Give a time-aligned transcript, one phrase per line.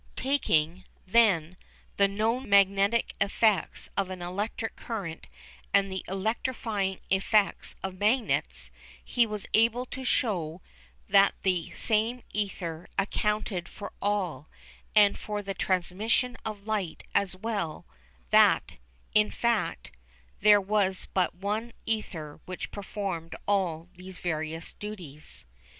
[0.15, 1.55] Taking, then,
[1.97, 5.27] the known magnetic effects of an electric current
[5.75, 8.71] and the electrifying effects of magnets,
[9.05, 10.59] he was able to show
[11.07, 14.49] that the same ether accounted for all,
[14.95, 17.85] and for the transmission of light as well,
[18.31, 18.77] that,
[19.13, 19.91] in fact,
[20.39, 25.45] there was but one ether which performed all these various duties.